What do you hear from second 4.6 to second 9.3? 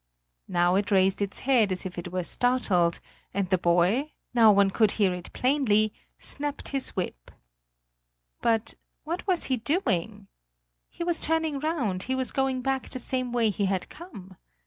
could hear it plainly snapped his whip. But what